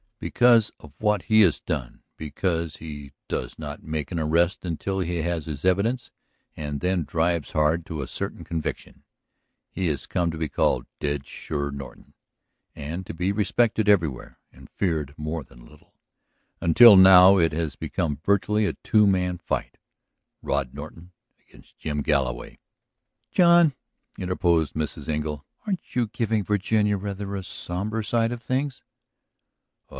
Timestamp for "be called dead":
10.39-11.25